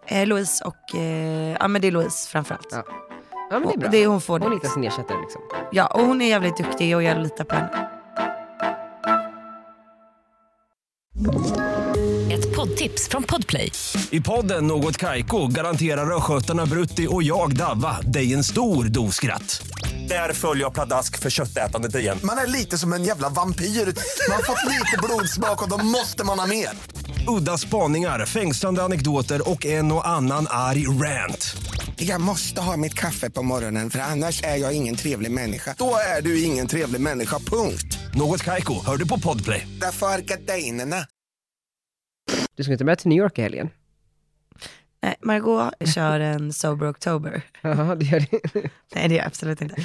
[0.07, 2.67] Eh, Louise och, eh, ja men det är Louise framförallt.
[2.71, 2.83] Ja.
[3.49, 3.89] Ja men det är bra.
[3.89, 4.45] Det är hon får det.
[4.45, 5.41] Hon hittar sin ersättare liksom.
[5.71, 7.89] Ja och hon är jävligt duktig och jag litar på henne.
[12.31, 13.71] Ett poddtips från Podplay.
[14.09, 19.67] I podden Något Kaiko garanterar östgötarna Brutti och jag, Davva, dig en stor dos skratt.
[20.09, 22.19] Där följer jag pladask för köttätandet igen.
[22.23, 23.65] Man är lite som en jävla vampyr.
[23.65, 26.69] Man har fått lite blodsmak och då måste man ha mer.
[27.27, 31.55] Udda spaningar, fängslande anekdoter och en och annan arg rant.
[32.05, 35.75] Jag måste ha mitt kaffe på morgonen för annars är jag ingen trevlig människa.
[35.77, 37.99] Då är du ingen trevlig människa, punkt.
[38.15, 39.67] Något Kaiko, hör du på Podplay.
[39.81, 41.07] Därför är gardinerna.
[42.55, 43.69] Du ska inte med till New York i helgen?
[45.03, 47.41] Nej, Margot kör en sober oktober.
[47.61, 48.39] Ja, det gör det.
[48.95, 49.75] Nej det gör jag absolut inte.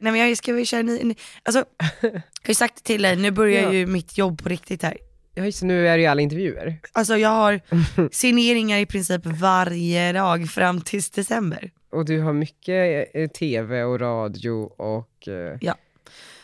[0.00, 1.64] Nej men jag ska väl köra ny, ny alltså
[2.02, 3.72] jag har ju sagt det till dig, nu börjar Ja.
[3.72, 4.96] ju mitt jobb på riktigt här.
[5.34, 6.78] Ja just nu är det ju alla intervjuer.
[6.92, 7.60] Alltså jag har
[8.12, 11.70] signeringar i princip varje dag fram tills december.
[11.90, 15.74] Och du har mycket eh, tv och radio och eh,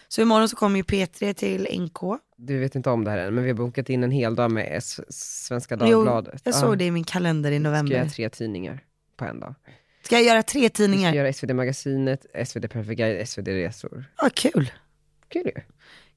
[0.09, 2.21] Så imorgon så kommer ju P3 till NK.
[2.37, 4.51] du vet inte om det här än, men vi har bokat in en hel dag
[4.51, 5.01] med S-
[5.47, 6.41] Svenska Jo, Dagbladet.
[6.45, 7.93] jag såg det i min kalender i Ska november.
[7.97, 8.81] göra tre tidningar
[9.17, 9.55] på en dag.
[10.03, 11.13] Ska jag göra tre Vi ska tidningar?
[11.15, 14.05] göra SvD Magasinet, SvD Perfect Guide, SvD Resor.
[14.23, 14.71] Ja kul,
[15.29, 15.63] Kul ju.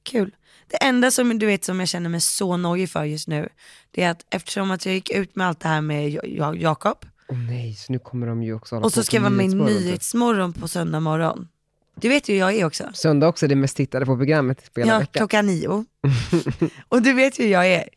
[0.02, 0.34] Kul.
[0.70, 3.48] Det enda som du vet som jag känner mig så nojig för just nu,
[3.90, 6.54] det är att eftersom att jag gick ut med allt det här med Ja- Ja-
[6.54, 9.46] Jakob, Åh nej, så nu kommer de ju också och så ska jag vara med
[9.46, 10.62] i Nyhetsmorgon, typ.
[10.62, 11.48] På söndag morgon.
[12.00, 12.84] Du vet ju hur jag är också.
[12.94, 15.18] Söndag också det mest tittade på programmet på hela Ja, veckan.
[15.20, 15.84] klockan nio.
[16.88, 17.88] och du vet ju hur jag är.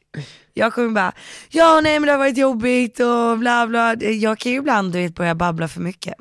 [0.54, 1.12] Jag kommer bara,
[1.50, 3.96] ja nej men det har varit jobbigt och bla bla.
[3.96, 6.14] Jag kan ju ibland du vet, börja babbla för mycket.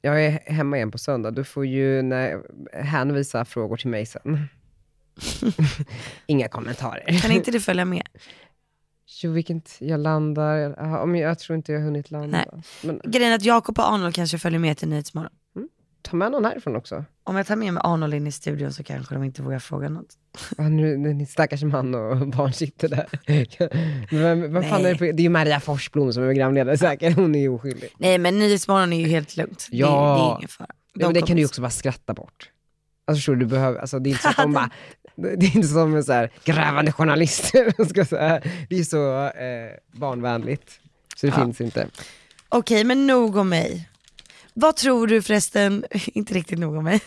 [0.00, 2.40] Jag är hemma igen på söndag, du får ju när,
[2.84, 4.48] hänvisa frågor till mig sen.
[6.26, 7.18] Inga kommentarer.
[7.20, 8.02] Kan inte du följa med?
[9.22, 12.26] Jo, vilken t- jag landar, men jag tror inte jag har hunnit landa.
[12.52, 12.62] Nej.
[12.82, 15.30] Men Grejen är att Jakob och Arnold kanske följer med till Nyhetsmorgon.
[16.02, 17.04] ta med någon härifrån också.
[17.24, 19.88] Om jag tar med mig Arnold in i studion så kanske de inte vågar fråga
[19.88, 20.06] något.
[20.58, 23.06] Ja, nu, ni stackars man och barn sitter där.
[24.14, 24.90] Men, vad fan Nej.
[24.90, 27.48] är det, på, det är ju Maria Forsblom som är programledare säkert, hon är ju
[27.48, 27.88] oskyldig.
[27.98, 29.68] Nej men Nyhetsmorgon är ju helt lugnt.
[29.70, 30.16] Det, Ja.
[30.16, 30.66] det är ingen fara.
[30.94, 32.50] De Ja, men det kan du ju också bara skratta bort.
[33.06, 34.70] Alltså förstår du, du behöver, alltså, det är inte så att de bara,
[35.16, 37.52] det är inte som en så här, grävande journalist.
[37.90, 38.40] ska säga.
[38.68, 40.80] Det är så eh, barnvänligt.
[41.16, 41.44] Så det Ja.
[41.44, 41.86] finns inte.
[42.48, 43.88] Okej men nog om mig.
[44.54, 47.00] Vad tror du förresten, inte riktigt nog om mig.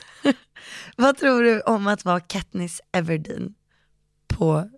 [0.95, 3.53] Vad tror du om att vara Katniss Everdeen
[4.27, 4.69] på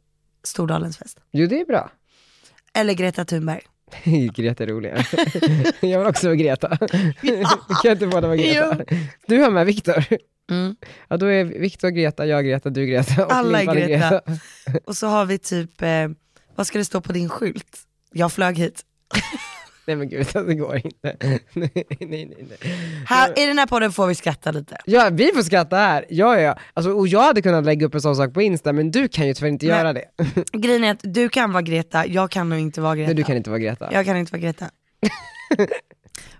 [0.44, 1.20] Stordalens fest?
[1.32, 1.92] Jo, det är bra.
[2.74, 3.62] Eller Greta Thunberg?
[4.36, 5.06] Greta är roligare.
[5.88, 6.78] jag vill också vara Greta.
[7.84, 8.78] kan inte båda vara Greta?
[9.28, 10.06] Du har med Viktor.
[10.50, 10.76] Mm.
[11.08, 14.22] Ja, då är Viktor Greta, jag Greta, du Greta och Alla är Limpan Greta.
[14.86, 16.08] Och så har vi typ, eh,
[16.56, 17.80] vad ska det stå på din skylt?
[18.14, 18.86] Jag flög hit.
[19.88, 21.18] Nej men gud, det går inte.
[21.54, 22.58] nej, nej, nej.
[23.06, 24.78] Här, I den här podden får vi skratta lite.
[24.86, 26.06] Ja, vi får skratta här.
[26.10, 26.58] Ja, ja.
[26.74, 29.28] Alltså, och jag hade kunnat lägga upp en sån sak på Insta, men du kan
[29.28, 29.78] ju tyvärr inte Nej.
[29.78, 30.06] göra det.
[30.58, 33.08] Grejen är att du kan vara Greta, jag kan nog inte vara Greta.
[33.08, 33.90] Nej, du kan inte vara Greta.
[33.92, 34.66] Jag kan inte vara Greta.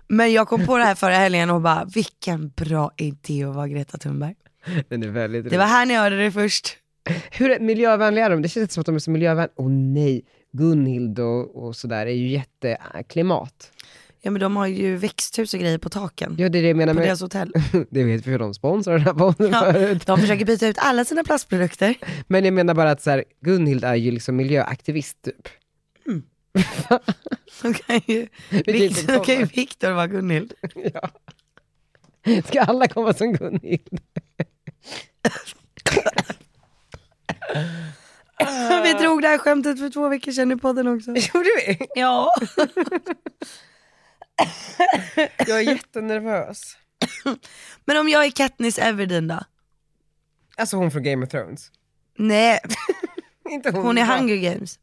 [0.08, 3.68] Men jag kom på det här förra helgen och bara, vilken bra idé att vara
[3.68, 4.34] Greta Thunberg.
[4.88, 6.76] Den är väldigt Det var här ni hörde det först.
[7.30, 8.42] Hur miljövänliga är de?
[8.42, 9.52] Det känns inte som att de är så miljövänliga.
[9.56, 13.72] Åh nej, Gunhild och, och sådär är ju jätteklimat.
[14.22, 16.34] Ja men de har ju växthus och grejer på taken.
[16.38, 17.08] Ja, det är det jag menar på med...
[17.08, 17.52] deras hotell.
[17.90, 20.06] Det vet vi hur de sponsrar den här podden Ja, förut.
[20.06, 21.94] de försöker byta ut alla sina plastprodukter.
[22.26, 25.48] Men jag menar bara att så här, Gunhild är ju liksom miljöaktivist typ.
[27.62, 29.44] Då kan ju, Victor, då kan ju.
[29.44, 30.52] Victor vara Gunhild.
[30.94, 31.10] Ja.
[32.46, 33.88] Ska alla komma som Gunhild?
[38.84, 41.10] Vi drog det här skämtet för två veckor sedan i podden också.
[41.10, 41.78] Gjorde vi?
[41.94, 42.34] Ja.
[45.38, 46.76] Jag är jättenervös.
[47.84, 49.40] Men om jag är Katniss Everdeen då?
[50.56, 51.70] Alltså hon från Game of Thrones.
[52.18, 52.60] Nej,
[53.50, 53.82] Inte hon.
[53.82, 54.78] hon är Hunger Games.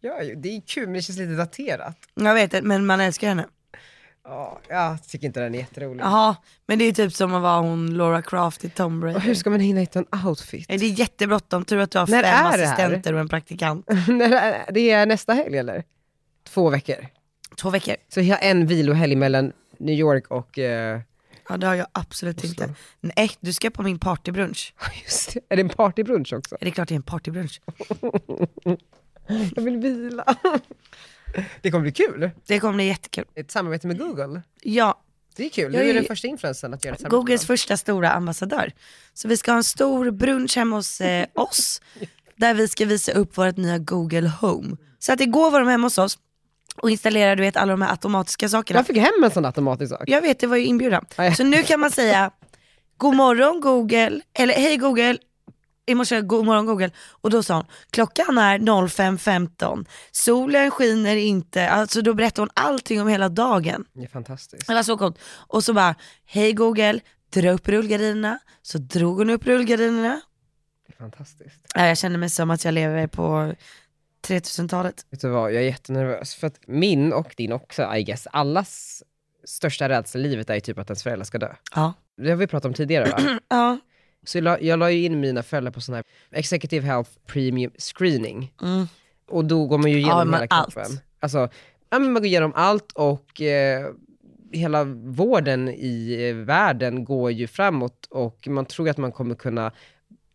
[0.00, 1.96] Ja, det är kul men det känns lite daterat.
[2.14, 3.46] Jag vet det, men man älskar henne.
[4.24, 6.02] Ja, jag tycker inte den är jätterolig.
[6.04, 6.36] Jaha,
[6.66, 9.20] men det är typ som att vara hon Laura Croft i Tomb Och Raider.
[9.20, 10.66] hur ska man hinna hitta en outfit?
[10.68, 12.66] Nej, Det är jättebråttom, tur att du har När fem är det här?
[12.66, 13.86] assistenter och en praktikant.
[14.08, 15.84] När är- det är nästa helg eller?
[16.48, 17.06] Två veckor.
[17.56, 17.94] Två veckor.
[18.08, 20.58] Så jag har en vilohelg mellan New York och...
[20.58, 21.00] eh,
[21.48, 22.74] Ja det har jag absolut inte.
[23.00, 24.74] Nej, du ska på min partybrunch.
[25.04, 25.40] just det.
[25.48, 26.56] Är det en partybrunch också?
[26.60, 27.60] Är det klart det är en partybrunch?
[29.56, 30.36] Jag vill vila.
[31.62, 32.30] Det kommer bli kul.
[32.46, 33.24] Det kommer bli jättekul.
[33.34, 34.42] Ett samarbete med Google.
[34.62, 35.00] Ja,
[35.36, 35.72] Det är kul.
[35.72, 37.16] Du Jag är är den första influensen att göra ett samarbete.
[37.16, 37.46] Googles med.
[37.46, 38.72] första stora ambassadör.
[39.14, 41.82] Så vi ska ha en stor brunch hemma hos eh, oss,
[42.36, 44.76] där vi ska visa upp vårt nya Google Home.
[44.98, 46.18] Så att igår var de hemma hos oss
[46.76, 48.78] och installerade du vet, alla de här automatiska sakerna.
[48.78, 50.02] Jag fick hem en sån automatisk sak.
[50.06, 51.06] Jag vet, det var ju inbjudan.
[51.36, 52.30] Så nu kan man säga,
[52.96, 55.18] god morgon Google, eller hej Google,
[55.90, 61.68] i morse, god morgon Google, och då sa hon, klockan är 05.15, solen skiner inte,
[61.68, 63.84] alltså då berättade hon allting om hela dagen.
[63.92, 64.66] Det är fantastiskt.
[64.66, 65.18] Det var så coolt.
[65.48, 67.00] Och så bara, hej Google,
[67.30, 68.38] dra upp rullgardinerna.
[68.62, 70.20] Så drog hon upp rullgardinerna.
[70.86, 71.60] Det är fantastiskt.
[71.74, 73.54] Ja, Jag känner mig som att jag lever på
[74.26, 75.06] 3000-talet.
[75.10, 76.34] Vet du vad, jag är jättenervös.
[76.34, 79.02] För att min och din också, I guess, allas
[79.44, 81.54] största rädsla i livet är ju typ att ens föräldrar ska dö.
[81.74, 81.92] Ja.
[82.16, 83.38] Det har vi pratat om tidigare va?
[83.48, 83.78] Ja.
[84.26, 87.70] Så jag la, jag la ju in mina föräldrar på sån här Executive Health Premium
[87.78, 88.52] Screening.
[88.62, 88.86] Mm.
[89.28, 90.82] Och då går man ju igenom Ja, hela kroppen.
[90.82, 91.02] allt.
[91.20, 91.38] Alltså,
[91.90, 93.86] ja, men man går igenom allt och eh,
[94.52, 99.72] hela vården i eh, världen går ju framåt och man tror att man kommer kunna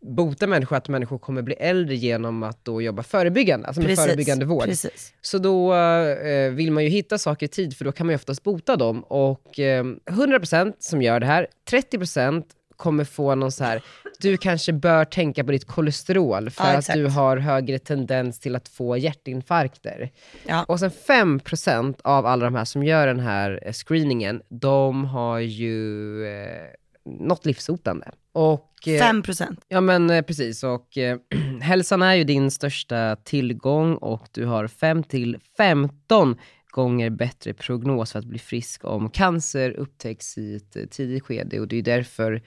[0.00, 4.44] bota människor, att människor kommer bli äldre genom att då jobba förebyggande, alltså med förebyggande
[4.44, 4.64] vård.
[4.64, 5.12] Precis.
[5.20, 8.16] Så då eh, vill man ju hitta saker i tid, för då kan man ju
[8.16, 9.00] oftast bota dem.
[9.04, 12.44] Och eh, 100% som gör det här, 30%
[12.76, 13.82] kommer få någon så här,
[14.18, 18.56] du kanske bör tänka på ditt kolesterol, för Ja, att du har högre tendens till
[18.56, 20.10] att få hjärtinfarkter.
[20.46, 20.64] Ja.
[20.64, 25.38] Och sen 5% av alla de här som gör den här eh, screeningen, de har
[25.38, 26.66] ju eh,
[27.04, 28.10] något livshotande.
[28.32, 29.56] Och, eh, 5%.
[29.68, 31.18] Ja men eh, precis, och eh,
[31.60, 36.36] hälsan är ju din största tillgång och du har 5 till 15
[36.82, 41.68] gånger bättre prognos för att bli frisk om cancer upptäcks i ett tidigt skede och
[41.68, 42.42] det är därför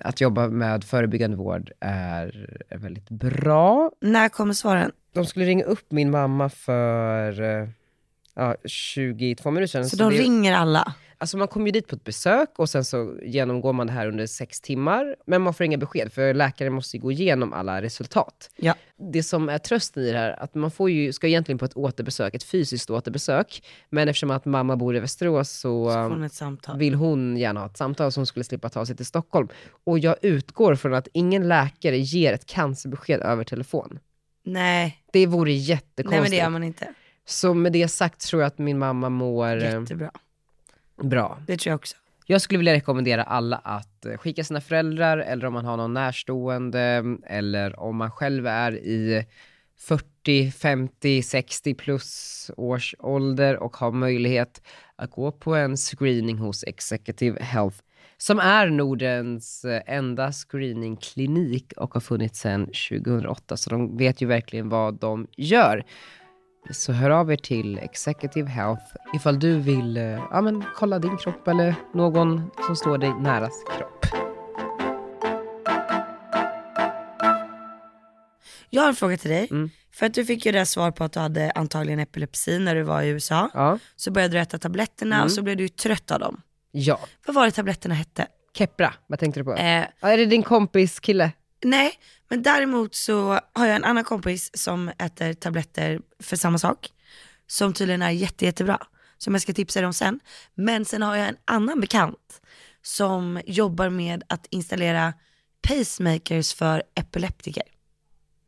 [0.00, 3.90] att jobba med förebyggande vård är, är väldigt bra.
[4.00, 4.92] När kommer svaren?
[5.12, 7.68] De skulle ringa upp min mamma för eh,
[8.34, 9.84] ja, 22 minuter sedan.
[9.88, 10.94] Så de det- ringer alla?
[11.20, 14.06] Alltså man kommer ju dit på ett besök och sen så genomgår man det här
[14.08, 17.82] under sex timmar, men man får inga besked, för läkaren måste ju gå igenom alla
[17.82, 18.50] resultat.
[18.56, 18.74] Ja.
[19.12, 21.76] Det som är trösten i det här, att man får ju, ska egentligen på ett
[21.76, 26.28] återbesök, ett fysiskt återbesök, men eftersom att mamma bor i Västerås så, Så um,
[26.66, 29.48] hon vill hon gärna ha ett samtal så hon skulle slippa ta sig till Stockholm.
[29.84, 33.98] Och jag utgår från att ingen läkare ger ett cancerbesked över telefon.
[34.44, 36.22] Nej, Det vore nej jättekonstigt.
[36.22, 36.94] men det gör man inte.
[37.26, 40.10] Så med det sagt tror jag att min mamma mår eh, Jättebra.
[41.02, 41.38] Bra.
[41.46, 41.96] Det tror jag också.
[42.26, 45.94] Jag skulle vilja rekommendera alla att eh, skicka sina föräldrar, eller om man har någon
[45.94, 49.26] närstående, eller om man själv är i
[49.78, 54.62] 40, 50, 60 plus års ålder och har möjlighet
[54.96, 57.78] att gå på en screening hos Executive Health,
[58.16, 64.26] som är Nordens eh, enda screeningklinik och har funnits sedan 2008, så de vet ju
[64.26, 65.84] verkligen vad de gör.
[66.70, 68.82] Så hör av er till Executive Health
[69.14, 73.52] ifall du vill eh, ja, men, kolla din kropp eller någon som står dig näras
[73.76, 74.06] kropp.
[78.70, 79.48] Jag har en fråga till dig.
[79.50, 79.70] Mm.
[79.92, 82.82] För att du fick ju det svar på att du hade antagligen epilepsi när du
[82.82, 83.50] var i USA.
[83.54, 83.78] Ja.
[83.96, 85.24] Så började du äta tabletterna Mm.
[85.24, 86.40] och så blev du trött av dem.
[86.70, 87.00] ja.
[87.26, 88.26] Vad var det tabletterna hette?
[88.54, 89.52] Kepra, vad tänkte du på?
[89.54, 91.32] Eh, är det din kompis kille?
[91.64, 91.92] Nej,
[92.28, 96.88] men däremot så har jag en annan kompis som äter tabletter för samma sak.
[97.46, 98.86] Som tydligen är jätte, jättebra.
[99.18, 100.20] Som jag ska tipsa dig om sen.
[100.54, 102.40] Men sen har jag en annan bekant
[102.82, 105.14] som jobbar med att installera
[105.68, 107.62] pacemakers för epileptiker.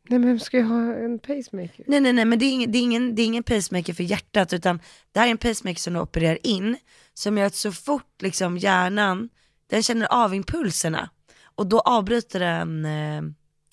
[0.09, 1.85] Nej men vem ska ju ha en pacemaker?
[1.87, 4.03] Nej nej nej men det är, ingen, det, är ingen, det är ingen pacemaker för
[4.03, 4.79] hjärtat utan
[5.11, 6.77] det här är en pacemaker som du opererar in
[7.13, 9.29] som gör att så fort liksom hjärnan,
[9.69, 11.09] den känner av impulserna
[11.55, 13.21] och då avbryter den eh,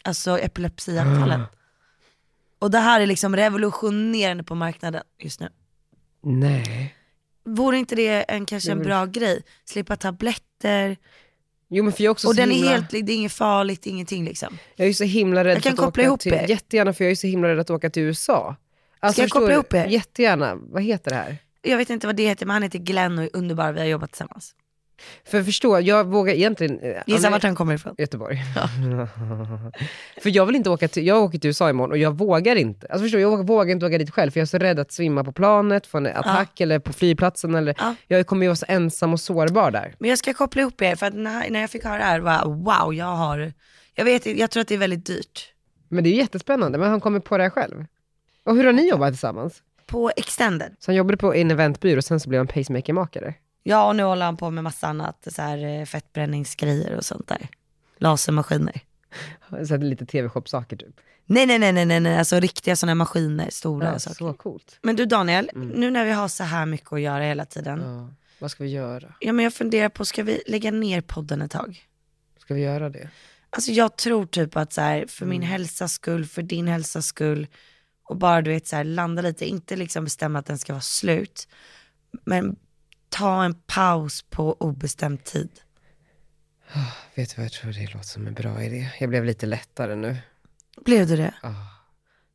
[0.04, 1.42] alltså epilepsianfallen.
[2.58, 5.48] Och det här är liksom revolutionerande på marknaden just nu.
[6.22, 6.94] Nej.
[7.44, 9.42] Vore inte det en, kanske en bra grej?
[9.64, 10.96] Slippa tabletter,
[11.70, 13.32] Jo men för jag är också och så den är himla, helt, det är inget
[13.32, 14.58] farligt, ingenting liksom.
[14.76, 16.46] jag är ju så himla rädd Jag kan för att koppla åka ihop till, er.
[16.48, 18.56] jättegärna för jag är så himla rädd att åka till USA.
[19.00, 19.54] Alltså, jag förstår koppla du?
[19.54, 19.86] ihop er?
[19.86, 21.38] Jättegärna, vad heter det här?
[21.62, 23.86] Jag vet inte vad det heter men han heter Glenn och är underbar, vi har
[23.86, 24.54] jobbat tillsammans.
[25.24, 26.78] För förstå, jag vågar egentligen...
[26.80, 27.94] eh, Gissa vart han kommer ifrån.
[27.98, 28.42] Göteborg.
[30.22, 32.87] för jag vill inte åka till, jag åker till USA imorgon och jag vågar inte.
[32.87, 34.92] Alltså förstår, du, jag vågar inte åka dit själv för jag är så rädd att
[34.92, 37.54] svimma på planet, få en attack eller på flygplatsen.
[37.54, 37.94] Eller, Ja.
[38.06, 39.94] Jag kommer ju vara så ensam och sårbar där.
[39.98, 42.20] Men jag ska koppla ihop er för att när, när jag fick höra det här
[42.20, 43.52] var wow, jag har,
[43.94, 45.52] jag vet jag tror att det är väldigt dyrt.
[45.88, 47.84] Men det är jättespännande, men han kommer på det här själv.
[48.44, 49.62] Och hur har ni jobbat tillsammans?
[49.87, 50.76] På extended.
[50.78, 53.34] Så han jobbade på en eventbyrå, sen så blev han pacemaker-makare.
[53.68, 57.28] Ja och nu håller han på med massa annat, så här eh, fettbränningsgrejer och sånt
[57.28, 57.48] där.
[57.98, 58.81] Lasermaskiner.
[59.50, 61.00] Så här lite tv-shop-saker typ.
[61.26, 64.14] Nej nej nej nej nej, alltså riktiga sådana maskiner, stora Ja, saker.
[64.16, 64.78] så coolt.
[64.83, 67.81] Men du Daniel, nu när vi har så här mycket att göra hela tiden.
[67.81, 67.92] Ja.
[67.92, 68.11] Ja.
[68.38, 69.14] Vad ska vi göra?
[69.20, 71.83] men jag funderar på, ska vi lägga ner podden ett tag?
[72.40, 73.09] Ska vi göra det?
[73.50, 77.46] Alltså jag tror typ att så här, för min hälsas skull, för din hälsas skull
[78.04, 80.81] och bara du vet så här, landa lite, inte liksom bestämma att den ska vara
[80.81, 81.48] slut.
[82.24, 82.57] Men
[83.09, 85.49] ta en paus på obestämd tid.
[87.14, 88.88] Vet du vad jag tror det låter som en bra idé?
[89.01, 90.16] Jag blev lite lättare nu.
[90.85, 91.35] Blev du det?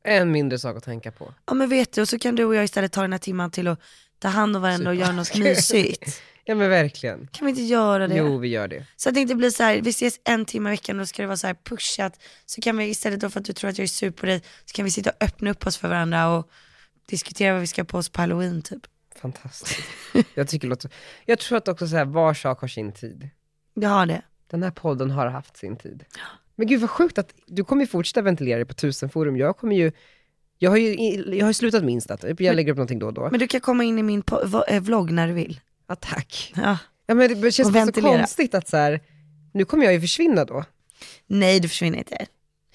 [0.04, 1.34] En mindre sak att tänka på.
[1.46, 3.52] Ja men vet du, och så kan du och jag istället ta den här timman
[3.52, 3.80] till att
[4.20, 6.22] ta hand om varandra och göra något mysigt.
[6.46, 7.28] Ja men verkligen.
[7.28, 8.16] Kan vi inte göra det?
[8.16, 8.86] Jo, vi gör det.
[8.96, 11.06] Så att det inte blir så här, vi ses en timme i veckan och då
[11.06, 12.20] ska det vara så här pushat.
[12.46, 14.42] Så kan vi istället då för att du tror att jag är sur på dig,
[14.66, 16.50] så kan vi sitta och öppna upp oss för varandra och
[17.06, 18.82] diskutera vad vi ska på oss på halloween typ.
[19.16, 19.90] Fantastiskt.
[20.34, 20.92] jag, tycker det låter...
[21.26, 23.30] jag tror att också så här, var sak har sin tid.
[23.74, 24.22] Jag har det.
[24.48, 26.06] Den här podden har haft sin tid.
[26.56, 29.38] Men gud vad sjukt att du kommer ju fortsätta ventilera det på tusen forum.
[29.38, 29.92] Jag kommer ju,
[30.58, 30.96] jag har ju,
[31.36, 33.28] jag har ju slutat minst att jag lägger upp någonting då och då.
[33.32, 34.24] Men du kan komma in i min
[34.68, 35.60] eh, vlogg när du vill.
[35.88, 36.54] Ja, tack.
[36.56, 36.78] Ja.
[37.06, 39.02] Ja, men det känns så konstigt att så här,
[39.54, 40.64] nu kommer jag ju försvinna då.
[41.28, 42.26] Nej du försvinner inte.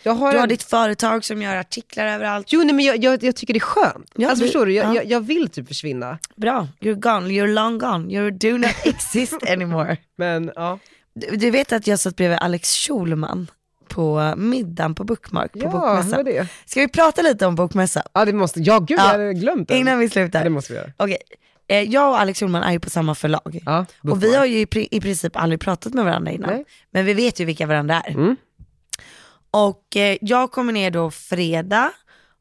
[0.09, 2.53] Jag har, Du har en- ditt företag som gör artiklar överallt.
[2.53, 4.11] Jo nej, men jag, jag, jag tycker det är skönt.
[4.16, 4.94] Ja, alltså du- förstår du, jag, ja.
[4.94, 6.18] jag, jag vill typ försvinna.
[6.37, 9.97] Bra, you're gone, you're long gone, you do not exist anymore.
[10.16, 10.79] Men ja,
[11.14, 13.51] Du, du vet att jag satt bredvid Alex Schulman
[13.88, 16.25] på middagen på Bookmark på ja Bokmässan.
[16.25, 16.47] det?
[16.66, 18.03] Ska vi prata lite om Bokmässan?
[18.12, 19.77] Ja det måste, ja gud Ja, jag hade glömt den.
[19.77, 20.44] Innan vi Ja, slutar.
[20.44, 20.90] det måste vi göra.
[20.97, 21.16] Okej,
[21.68, 23.59] eh, jag och Alex Schulman är ju på samma förlag.
[23.66, 26.51] Ja, och vi har ju i, pri- i princip aldrig pratat med varandra innan.
[26.51, 26.64] Nej.
[26.90, 28.11] Men vi vet ju vilka varandra är.
[28.11, 28.37] Mm.
[29.51, 31.93] Och eh, jag kommer ner då fredag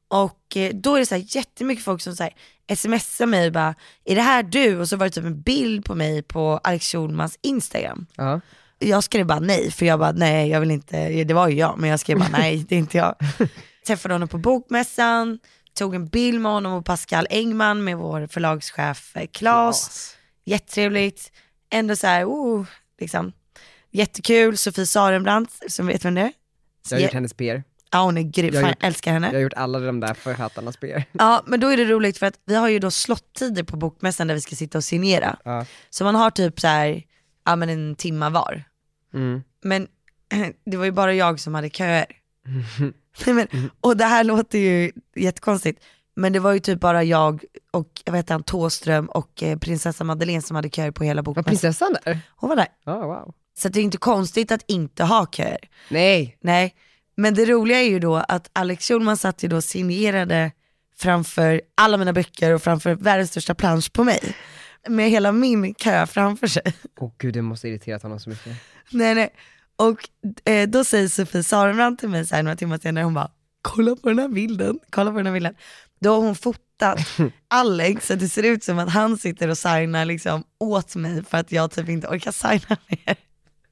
[0.07, 2.33] och eh, då är det så här jättemycket folk som säger
[2.75, 4.79] smsar mig och bara, är det här du?
[4.79, 8.05] Och så var det typ en bild på mig på Alex Schulmans Instagram.
[8.15, 8.41] Ja.
[8.79, 11.79] Jag skrev bara nej, för jag bara nej, jag vill inte, det var ju jag,
[11.79, 13.15] men jag skrev bara nej, det är inte jag.
[13.87, 15.39] Träffade honom på bokmässan,
[15.73, 20.15] tog en bild med honom och Pascal Engman med vår förlagschef eh, Claes.
[20.45, 21.31] Jättetrevligt,
[21.69, 22.65] ändå så här, oh,
[22.99, 23.31] liksom.
[23.91, 26.31] Jättekul, Sofie Sarenbrant, som vet vem det är?
[26.91, 27.63] Jag har gjort hennes PR.
[27.91, 29.27] Ja hon är grym, Jag har fan, gjort- jag älskar henne.
[29.27, 31.03] Jag har gjort alla de där författarnas PR.
[31.11, 34.27] Ja men då är det roligt för att vi har ju då slottider på bokmässan
[34.27, 35.37] där vi ska sitta och signera.
[35.43, 35.65] Ja.
[35.89, 37.03] Så man har typ så här,
[37.45, 38.63] ja men en timma var.
[39.13, 39.43] Mm.
[39.63, 39.87] Men
[40.65, 42.05] det var ju bara jag som hade köer.
[43.25, 43.47] Men,
[43.81, 45.83] och det här låter ju jättekonstigt,
[46.15, 50.03] men det var ju typ bara jag och jag vet han Tåström och eh, prinsessa
[50.03, 51.49] Madeleine som hade köer på hela Var bokmässan.
[51.49, 52.19] prinsessan där?
[52.35, 52.67] Hon var där.
[52.85, 53.33] Ja, wow.
[53.57, 55.59] Så det är inte konstigt att inte ha köer.
[55.89, 56.37] Nej.
[56.41, 56.75] Nej,
[57.15, 60.51] men det roliga är ju då att Alex Schulman satt ju då och signerade
[60.97, 64.35] framför alla mina böcker och framför världens största plansch på mig.
[64.87, 66.73] Med hela min kö framför sig.
[66.99, 68.57] Åh gud, det måste irriterat honom så mycket.
[68.91, 69.29] nej nej.
[69.75, 70.09] Och
[70.49, 73.95] eh, då säger Sofie Sarenbrant till mig så här några timmar senare, hon bara, kolla
[73.95, 75.55] på den här bilden, kolla på den här bilden.
[75.99, 76.99] Då har hon fotat
[77.47, 81.37] Alex så det ser ut som att han sitter och signar liksom åt mig för
[81.37, 83.26] att jag typ inte orkar signa mer.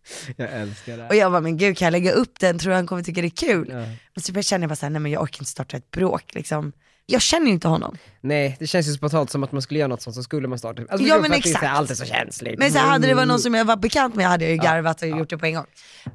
[0.35, 1.07] Jag älskar det.
[1.07, 3.21] Och jag bara, men gud kan jag lägga upp den, tror du han kommer tycka
[3.21, 3.67] det är kul?
[3.69, 3.75] Ja.
[4.15, 6.71] Men så känner jag bara såhär, nej men jag orkar inte starta ett bråk liksom.
[7.07, 7.97] Jag känner ju inte honom.
[8.21, 10.59] Nej, det känns ju spontant som att man skulle göra något sånt så skulle man
[10.59, 10.81] starta.
[10.89, 11.65] Alltså, Ja, men att det är så exakt.
[11.65, 12.59] här, allt är så känsligt.
[12.59, 15.01] Men så hade det varit någon som jag var bekant med hade jag ju garvat
[15.01, 15.65] och gjort det på en gång.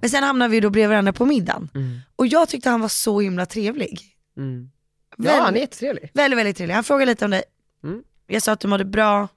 [0.01, 1.69] Men sen hamnade vi då bredvid varandra på middagen.
[2.17, 4.01] Och jag tyckte han var så himla trevlig.
[4.37, 4.71] Mm.
[5.17, 6.11] Ja, han är jättetrevlig.
[6.15, 6.75] väldigt, väldigt trevlig.
[6.75, 7.43] Han frågade lite om dig.
[7.85, 8.03] Mm.
[8.27, 9.29] Jag sa att du mådde bra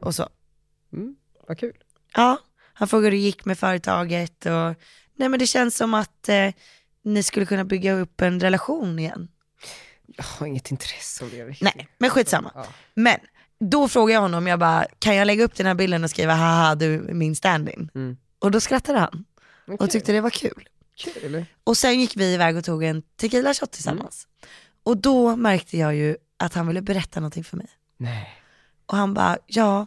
[0.00, 0.28] och så.
[0.92, 1.16] Mm.
[1.48, 1.72] Vad kul.
[2.14, 2.38] Ja,
[2.74, 4.74] han frågade hur det gick med företaget och
[5.16, 6.50] nej men det känns som att eh,
[7.04, 9.28] ni skulle kunna bygga upp en relation igen.
[10.06, 11.44] Jag har inget intresse av det.
[11.44, 11.62] riktigt.
[11.76, 12.50] Nej, men skitsamma.
[12.54, 12.66] Ja.
[12.94, 13.18] Men
[13.60, 16.34] då frågade jag honom, jag bara, kan jag lägga upp den här bilden och skriva
[16.34, 17.90] haha du är min stand-in?
[17.94, 18.16] Mm.
[18.38, 19.24] Och då skrattade han
[19.66, 19.88] och Okej.
[19.88, 20.68] tyckte det var kul.
[20.96, 21.44] Kul.
[21.64, 24.26] Och sen gick vi iväg och tog en tequila shot tillsammans.
[24.82, 27.68] Och då märkte jag ju att han ville berätta någonting för mig.
[27.96, 28.30] Nej.
[28.86, 29.86] Och han bara, ja,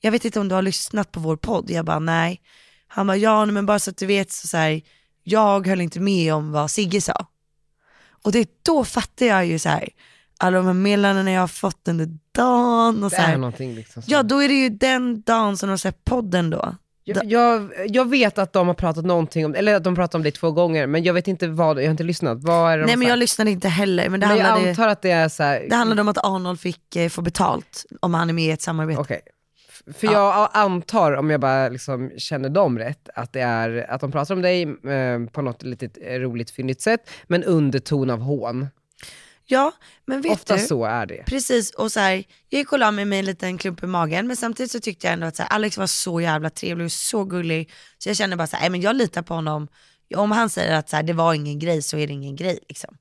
[0.00, 1.70] jag vet inte om du har lyssnat på vår podd.
[1.70, 2.40] Jag bara, nej.
[2.88, 4.80] Han bara, ja men bara så att du vet så, så här,
[5.22, 7.26] jag höll inte med om vad Sigge sa.
[8.24, 9.88] Och det, då fattar jag ju så här,
[10.38, 13.74] alla de här meddelandena jag har fått under dagen och Det så är här, någonting
[13.74, 14.02] liksom.
[14.02, 16.74] som- Ja då är det ju den dagen som de släppt podden då.
[17.04, 20.22] Jag, jag, jag vet att de har pratat någonting om, eller att de pratat om
[20.22, 22.38] det två gånger, men jag vet inte vad, jag har inte lyssnat.
[22.42, 24.70] Vad är det de Nej men jag lyssnade inte heller men det, men jag handlade,
[24.70, 27.84] antar att det är så här, det handlade om att Arnold fick eh, få betalt
[28.00, 29.00] om han är med i ett samarbete.
[29.00, 29.20] Okej.
[29.94, 34.12] För jag antar, om jag bara liksom känner dem rätt, att det är att de
[34.12, 38.68] pratar om dig eh, på något litet eh, roligt fyndigt sätt, men underton av hån.
[39.46, 39.72] Ja
[40.06, 41.22] men vet Ofta du, så är det.
[41.26, 44.26] Precis, och så här, jag gick och la mig med en liten klump i magen
[44.26, 46.92] men samtidigt så tyckte jag ändå att så här, Alex var så jävla trevlig och
[46.92, 49.68] så gullig så jag kände bara så här, "Nej, men jag litar på honom.
[50.16, 52.58] Om han säger att så här, det var ingen grej så är det ingen grej
[52.68, 52.96] liksom.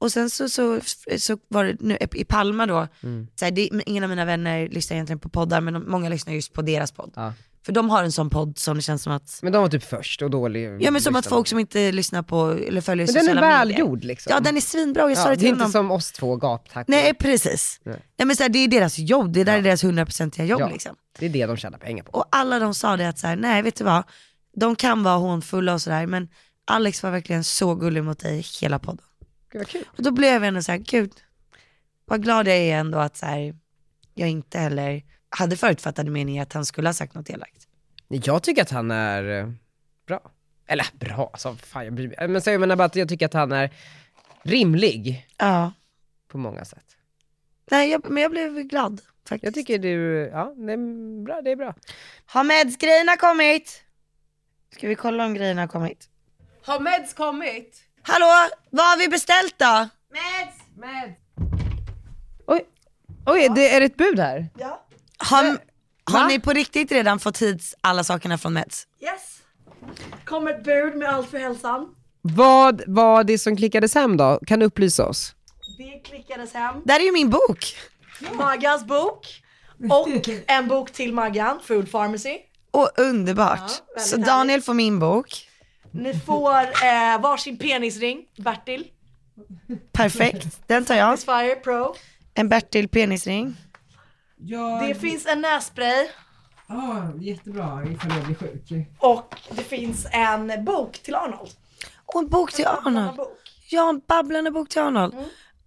[0.00, 0.80] Och sen så, så,
[1.18, 3.26] så var det nu i Palma då, Mm.
[3.36, 6.34] så här, det, ingen av mina vänner lyssnar egentligen på poddar men de, många lyssnar
[6.34, 7.12] just på deras podd.
[7.16, 7.32] Ja.
[7.66, 9.84] För de har en sån podd som det känns som att, Men de var typ
[9.84, 10.82] först och dålig.
[10.82, 13.40] ja men som att folk som inte lyssnar på eller följer Men den är sociala
[13.40, 13.58] medier.
[13.58, 14.30] välgjord liksom.
[14.32, 15.72] Ja den är svinbra, jag sa Ja, det det till är inte honom.
[15.72, 16.84] som oss två gaptackor.
[16.92, 17.80] Nej precis.
[17.84, 17.96] Nej.
[18.18, 18.26] Nej.
[18.26, 19.58] men så här, det är deras jobb, det där Ja.
[19.58, 20.68] är deras hundraprocentiga jobb Ja.
[20.68, 20.96] liksom.
[21.18, 22.10] Det är det de tjänar pengar på.
[22.18, 24.02] Och alla de sa det att så här, nej vet du vad,
[24.56, 26.28] de kan vara hånfulla och sådär men
[26.66, 29.04] Alex var verkligen så gullig mot dig hela podden.
[29.50, 29.84] Gud vad kul.
[29.96, 31.12] Och då blev jag ändå så här, gud,
[32.04, 33.54] vad glad jag är ändå att så här,
[34.14, 37.66] jag inte heller hade förutfattade meningar att han skulle ha sagt något elakt.
[38.08, 39.52] Jag tycker att han är eh,
[40.06, 40.30] bra.
[40.66, 42.28] Eller bra, alltså, fan jag bryr mig.
[42.28, 43.70] Men så jag menar bara att jag tycker att han är
[44.42, 45.72] rimlig Ja,
[46.28, 46.96] på många sätt.
[47.70, 49.44] nej jag, men jag blev glad faktiskt.
[49.44, 51.74] Jag tycker du, ja det är bra, det är bra.
[52.26, 53.84] Har Meds-grejerna kommit?
[54.74, 56.08] Ska vi kolla om grejerna har kommit?
[56.62, 57.82] Har meds kommit?
[58.02, 58.26] Hallå,
[58.70, 59.88] vad har vi beställt då?
[60.12, 60.56] Meds!
[60.76, 61.18] Meds!
[62.46, 62.64] Oj,
[63.26, 64.48] oj det är ett bud här.
[65.18, 65.44] Har,
[66.04, 66.26] har Va?
[66.26, 68.86] ni på riktigt redan fått hit alla sakerna från Meds?
[69.02, 69.38] Yes.
[70.24, 71.88] Kommer ett bud med allt för hälsan.
[72.22, 74.40] Vad var det som klickades hem då?
[74.46, 75.34] Kan du upplysa oss?
[75.78, 76.74] Det klickades hem.
[76.84, 77.76] Det här är ju min bok.
[78.32, 79.26] Maggans bok.
[79.90, 80.08] Och
[80.46, 82.38] en bok till Maggan, Food Pharmacy.
[82.70, 83.70] Och underbart.
[83.96, 85.48] Ja, så Daniel får min bok.
[85.92, 88.84] Ni får eh, varsin penisring, Bertil.
[89.92, 91.18] Perfekt, den tar jag.
[91.20, 91.94] Fire Pro.
[92.34, 93.56] En Bertil penisring.
[94.36, 96.06] Ja, Det finns en nässpray.
[96.66, 98.88] ah, jättebra ifall jag blir sjuk.
[98.98, 101.50] Och det finns en bok till Arnold.
[102.06, 103.16] Och en bok till En Arnold.
[103.16, 103.36] bok.
[103.70, 105.14] Ja, en babblande bok till Arnold.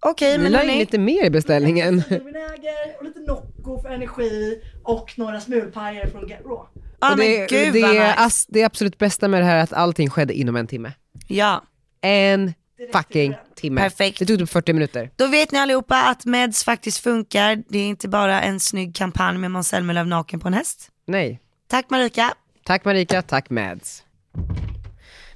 [0.00, 2.02] Okej, Vi men la in lite mer i beställningen.
[2.08, 6.68] Vinäger och lite Nocco för energi och några smulpajer från Get Raw.
[7.00, 10.10] Men det, gud det, är ass- det absolut bästa med det här är att allting
[10.10, 10.92] skedde inom en timme.
[11.28, 11.64] Ja,
[12.00, 12.54] En
[12.92, 13.80] fucking timme.
[13.80, 14.18] Perfekt.
[14.18, 15.10] Det tog typ 40 minuter.
[15.16, 17.62] då vet ni allihopa att Meds faktiskt funkar.
[17.68, 20.88] Det är inte bara en snygg kampanj med Måns Zelmerlöw naken på en häst.
[21.06, 21.40] Nej.
[21.68, 22.34] Tack Marika.
[22.64, 24.02] Tack Marika, tack Mads.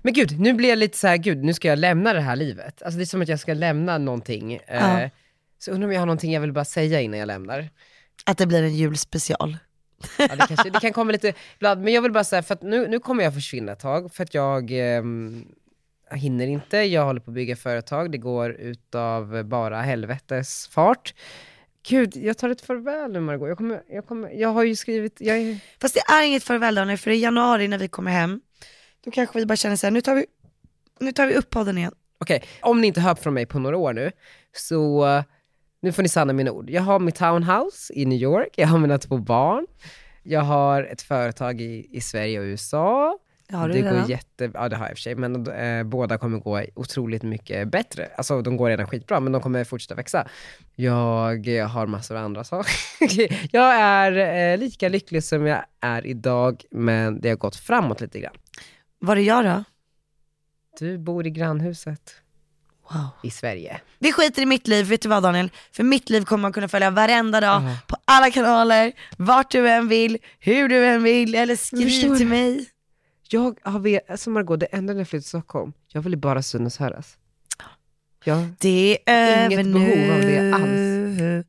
[0.03, 2.37] Men gud, nu blir jag lite så här, gud nu ska jag lämna det här
[2.37, 2.83] livet.
[2.83, 4.53] Alltså det är som att jag ska lämna någonting.
[4.55, 5.11] Eh, Ja.
[5.59, 7.69] så undrar om jag har någonting jag vill bara säga innan jag lämnar.
[8.27, 9.57] Att det blir en julspecial.
[10.19, 12.63] Ja, det, kanske, det kan komma lite ibland, men jag vill bara säga, för att
[12.63, 14.71] nu, nu kommer jag försvinna ett tag, för att jag
[16.11, 21.15] jag hinner inte, jag håller på att bygga företag, det går utav bara helvetes fart.
[21.89, 23.49] Gud, jag tar ett farväl nu Margot.
[23.49, 26.75] Jag, kommer, jag, kommer, jag har ju skrivit, jag är, Fast det är inget farväl
[26.75, 28.41] Daniel, för i januari när vi kommer hem,
[29.05, 30.27] då kanske vi bara känner såhär, nu tar vi,
[31.01, 31.93] nu tar vi upp podden igen.
[32.19, 34.11] Okej, om ni inte hört från mig på några år nu,
[34.53, 35.25] så eh,
[35.81, 36.71] nu får ni sanna mina ord.
[36.71, 39.67] Jag har mitt townhouse i New York, jag har mina två barn,
[40.23, 43.19] jag har ett företag i, i Sverige och USA.
[43.49, 44.01] Det har du det redan.
[44.01, 46.63] går jätte, ja det har jag i och för sig, men eh, båda kommer gå
[46.75, 48.09] otroligt mycket bättre.
[48.17, 50.29] Alltså de går redan skitbra, men de kommer fortsätta växa.
[50.75, 52.73] Jag har massor av andra saker.
[53.57, 54.13] jag är
[54.53, 58.35] eh, lika lycklig som jag är idag, men det har gått framåt lite grann.
[58.99, 59.65] Var är jag då?
[60.79, 62.15] Du bor i grannhuset
[62.93, 63.07] Wow.
[63.23, 63.81] i Sverige.
[63.99, 65.51] Vi skiter i mitt liv, vet du vad Daniel?
[65.73, 67.77] För mitt liv kommer man kunna följa varenda dag, Ja.
[67.87, 72.67] på alla kanaler, vart du än vill, hur du än vill, eller skriv till mig.
[73.31, 76.43] Jag har vet, alltså Margot, det enda när jag flyttade till Stockholm, jag ville bara
[76.43, 77.17] synas höras.
[78.25, 81.45] Jag, Det är Inget över behov av det nu.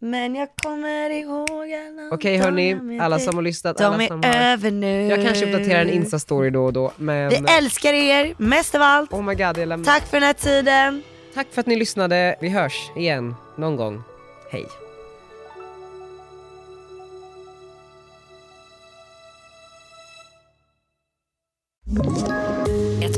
[0.00, 4.22] Men jag kommer ihåg alla Okej hörni, alla som har lyssnat, De alla är som
[4.22, 4.34] har...
[4.34, 5.06] över nu.
[5.06, 7.28] Jag kanske uppdaterar en Insta-story då och då, men...
[7.28, 9.12] Vi älskar er, mest av allt.
[9.12, 9.84] Oh my god, jag lämnar.
[9.84, 11.02] Tack för den här tiden.
[11.34, 12.36] Tack för att ni lyssnade.
[12.40, 14.02] Vi hörs igen någon gång.
[14.50, 14.66] Hej.